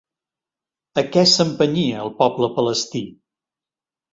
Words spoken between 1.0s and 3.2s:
A què s'empenyia el poble palestí?